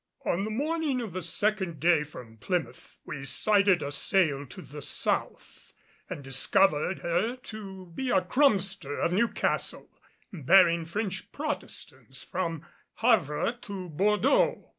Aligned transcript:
On 0.25 0.45
the 0.45 0.49
morning 0.49 0.99
of 0.99 1.13
the 1.13 1.21
second 1.21 1.79
day 1.79 2.01
from 2.01 2.37
Plymouth 2.37 2.97
we 3.05 3.23
sighted 3.23 3.83
a 3.83 3.91
sail 3.91 4.47
to 4.47 4.59
the 4.63 4.81
south, 4.81 5.73
and 6.09 6.23
discovered 6.23 7.01
her 7.03 7.35
to 7.35 7.85
be 7.93 8.09
a 8.09 8.23
crumster 8.23 8.97
of 8.97 9.13
New 9.13 9.27
Castle, 9.27 9.91
bearing 10.33 10.85
French 10.85 11.31
Protestants 11.31 12.23
from 12.23 12.65
Havre 12.95 13.59
to 13.61 13.89
Bordeaux. 13.89 14.69